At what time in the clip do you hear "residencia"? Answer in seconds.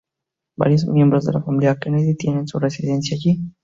2.57-3.15